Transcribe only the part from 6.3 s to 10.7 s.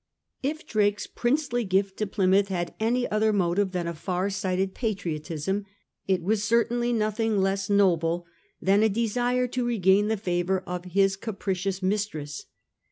certainly nothing less noble than a desire to regain the favour